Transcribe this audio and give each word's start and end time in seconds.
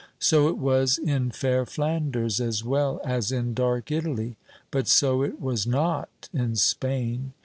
So 0.17 0.47
it 0.47 0.57
was 0.57 0.97
in 0.97 1.29
fair 1.29 1.63
Flanders 1.63 2.39
as 2.39 2.63
well 2.63 2.99
as 3.05 3.31
in 3.31 3.53
dark 3.53 3.91
Italy. 3.91 4.35
But 4.71 4.87
so 4.87 5.21
it 5.21 5.39
was 5.39 5.67
not 5.67 6.27
in 6.33 6.55
Spain. 6.55 7.33